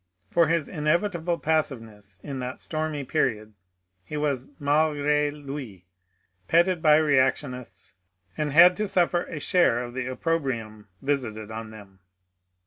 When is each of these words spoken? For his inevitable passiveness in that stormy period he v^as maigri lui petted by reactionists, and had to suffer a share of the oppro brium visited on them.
For 0.31 0.47
his 0.47 0.67
inevitable 0.67 1.37
passiveness 1.37 2.19
in 2.23 2.39
that 2.39 2.59
stormy 2.59 3.03
period 3.03 3.53
he 4.03 4.15
v^as 4.15 4.49
maigri 4.59 5.29
lui 5.29 5.81
petted 6.47 6.81
by 6.81 6.95
reactionists, 6.97 7.93
and 8.35 8.51
had 8.51 8.75
to 8.77 8.87
suffer 8.87 9.25
a 9.25 9.39
share 9.39 9.77
of 9.83 9.93
the 9.93 10.07
oppro 10.07 10.41
brium 10.43 10.85
visited 11.03 11.51
on 11.51 11.69
them. 11.69 11.99